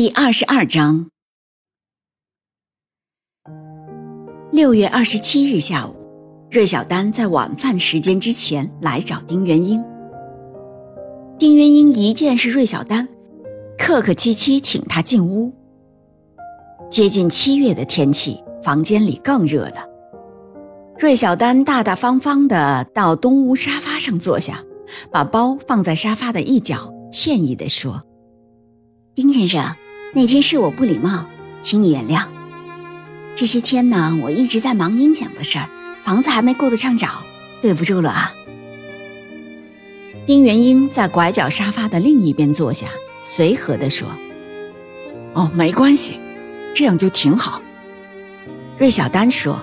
[0.00, 1.08] 第二十二章。
[4.52, 9.82] 六月二十七日下午，芮小丹在晚饭时间之前来找丁元英。
[11.36, 13.08] 丁元英一见是芮小丹，
[13.76, 15.52] 客客气气请他进屋。
[16.88, 19.84] 接近七月的天气，房间里更热了。
[20.96, 24.62] 芮小丹大大方方的到东屋沙发上坐下，
[25.10, 28.04] 把包放在沙发的一角，歉意地说
[29.16, 29.60] ：“丁先生。”
[30.14, 31.26] 那天是我不礼貌，
[31.60, 32.24] 请你原谅。
[33.36, 35.68] 这些天呢，我一直在忙音响的事儿，
[36.02, 37.22] 房子还没顾得上找，
[37.60, 38.32] 对不住了啊。
[40.26, 42.86] 丁元英在拐角沙发的另一边坐下，
[43.22, 44.08] 随和地说
[45.34, 46.18] ：“哦，没关系，
[46.74, 47.60] 这样就挺好。”
[48.78, 49.60] 芮小丹说：“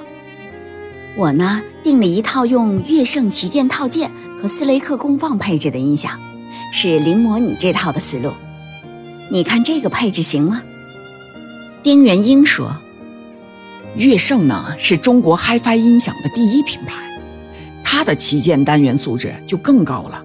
[1.17, 6.19] 我呢，订了一套用乐圣旗舰套件和斯雷克功放配置的音响，
[6.71, 8.31] 是临摹你这套的思路。”
[9.29, 10.61] 你看这个配置行吗？
[11.81, 12.77] 丁元英说
[13.97, 17.19] ：“乐圣呢是中国 HiFi 音响的第一品牌，
[17.83, 20.23] 它的旗舰单元素质就更高了。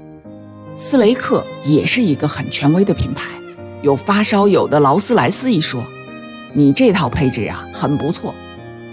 [0.77, 3.25] 斯雷克也是一个很权威的品牌，
[3.81, 5.83] 有发烧友的劳斯莱斯一说。
[6.53, 8.35] 你这套配置啊很不错，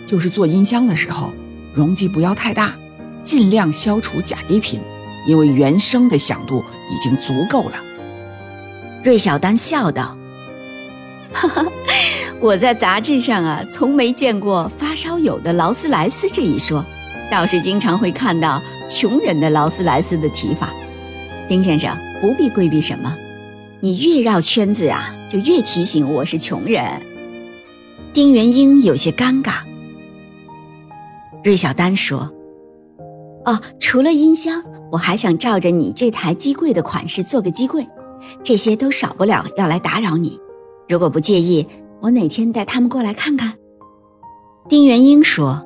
[0.06, 1.34] 就是做音箱的时候
[1.73, 2.75] 容积不要太大，
[3.23, 4.79] 尽量消除假低频，
[5.28, 7.84] 因为原声的响度已经足够了。”
[9.07, 10.18] 芮小丹笑道
[11.31, 11.66] ：“哈哈，
[12.41, 16.85] 我在杂志上啊，从没见过发烧友的劳斯莱斯这一说，
[17.31, 20.73] 倒是经常会看到穷人的劳斯莱斯的提法。
[21.47, 23.16] 丁先生不必规避什么，
[23.79, 26.84] 你越绕圈子啊，就越提醒我是穷人。”
[28.12, 29.59] 丁元英有些尴尬。
[31.46, 32.29] 芮小丹说
[33.47, 37.88] ：“哦，除了音箱，我还想照着你这台机柜的款式做个机柜。”
[38.44, 40.39] 这些都少不了要来打扰你，
[40.88, 41.67] 如果不介意，
[42.01, 43.53] 我哪天带他们过来看看。
[44.69, 45.66] 丁元英说：“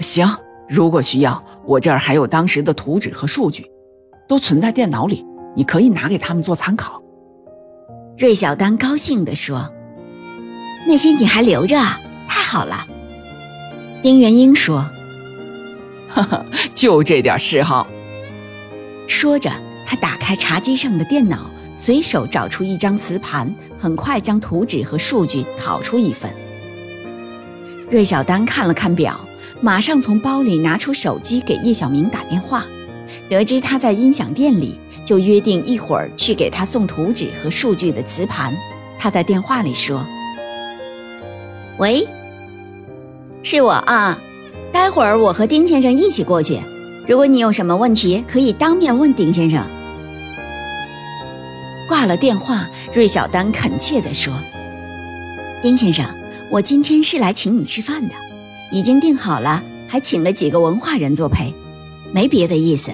[0.00, 0.26] 行，
[0.68, 3.66] 如果需要，我这儿还有当时的图纸和数据，
[4.28, 5.24] 都存在电脑里，
[5.56, 7.02] 你可以拿给他们做参考。”
[8.16, 9.72] 芮小丹高兴地说
[10.86, 12.00] ：“那些你还留着啊？
[12.28, 12.86] 太好了。”
[14.02, 14.88] 丁元英说
[16.06, 17.86] ：“哈哈，就这点嗜好。”
[19.08, 19.50] 说着。
[19.90, 26.32] 他打开茶几上的电脑，随手找出一张磁盘，很快将图纸和数据拷出一份。
[27.90, 29.18] 芮小丹看了看表，
[29.60, 32.64] 马上从包里拿出手机给叶小明打电话，
[33.28, 38.56] 得知他在音响店里，就约定一会儿去给他送图纸和数据的磁盘。
[38.96, 40.06] 他在电话里说
[41.78, 42.06] ：“喂，
[43.42, 44.16] 是我啊，
[44.70, 46.60] 待会儿我和丁先生一起过去。
[47.08, 49.68] 如果你有什么问题，可以当面问丁先生。”
[51.90, 54.32] 挂了电话，芮小丹恳切地说
[55.60, 56.06] ：“丁先生，
[56.48, 58.14] 我今天是来请你吃饭的，
[58.70, 61.52] 已经订好了，还请了几个文化人作陪，
[62.14, 62.92] 没别的意思。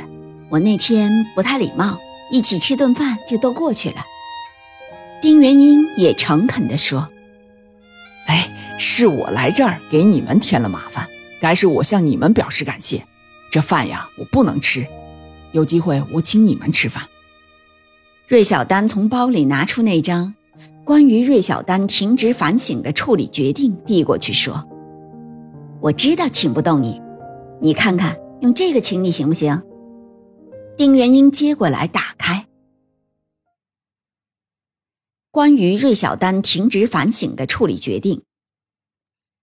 [0.49, 1.99] 我那天不太礼貌，
[2.33, 3.97] 一起吃顿饭就都过去了。”
[5.21, 7.11] 丁元英也诚恳地说
[8.29, 11.07] ：“哎，是我来这儿给你们添了麻烦，
[11.39, 13.05] 该是我向你们表示感谢。
[13.51, 14.87] 这饭呀，我不能吃，
[15.53, 17.07] 有机会我请你们吃饭。”
[18.29, 20.35] 芮小丹从包里拿出那张
[20.85, 24.69] 关于芮小丹停职反省的处理决定，递过去说
[25.81, 27.01] ：“我知道请不动你，
[27.61, 29.63] 你看看用这个请你行不行？”
[30.77, 32.49] 丁元英接过来打开，
[35.31, 38.23] 关于芮小丹停职反省的处理决定，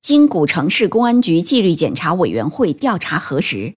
[0.02, 3.76] 经古城市公安局纪律检查委员会调查核实。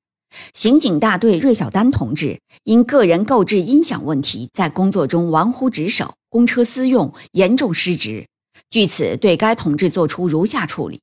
[0.53, 8.27] 刑警大队芮小丹同志因个人购置音响问题，在工作中玩忽职守、公车私用，严重失职。
[8.71, 11.01] 据此，对该同志作出如下处理：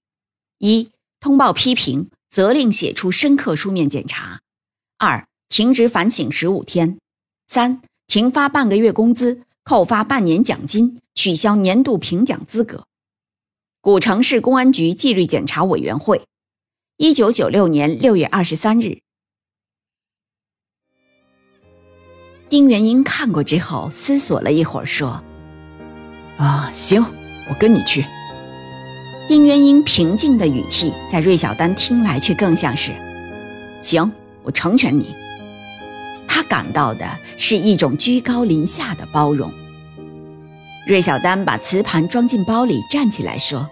[0.58, 0.90] 一、
[1.20, 4.40] 通报批评，责令写出深刻书面检查；
[4.98, 6.98] 二、停职反省十五天；
[7.48, 12.86] 三、停发半个月工资，扣发半年奖金，取消年度评奖资格。
[13.82, 16.24] 古城市公安局纪律检查委员会，
[16.98, 19.00] 一九九六年六月二十三日。
[22.54, 25.24] 丁元英看过之后，思索了一会儿，说
[26.38, 27.04] ：“啊，行，
[27.50, 28.06] 我跟你去。
[29.28, 32.92] 丁元英平静的语气，在芮小丹听来却更像是
[33.82, 34.12] ：“行，
[34.44, 35.16] 我成全你。”
[36.30, 39.52] 他感到的是一种居高临下的包容。
[40.86, 43.68] 芮小丹把瓷盘装进包里，站起来说：“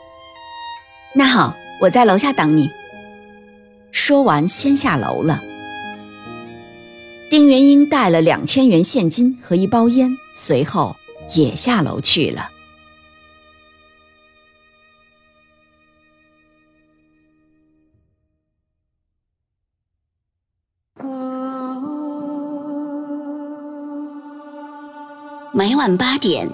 [1.13, 2.71] 那好，我在楼下等你。”
[3.93, 5.39] 说完，先下楼了。
[7.31, 10.97] 丁元英带了两千元现金和一包烟，随后
[11.33, 12.49] 也下楼去了。
[25.53, 26.49] 每晚八点，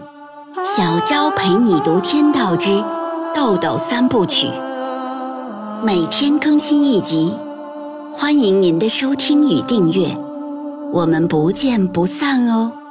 [0.63, 2.85] 小昭陪你读《天道之
[3.33, 4.45] 豆豆三部曲》，
[5.83, 7.33] 每天更新一集，
[8.13, 10.15] 欢迎您的收听与订阅，
[10.93, 12.86] 我们不见不散哦。